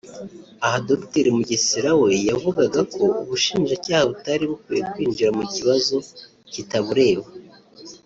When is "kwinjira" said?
4.91-5.29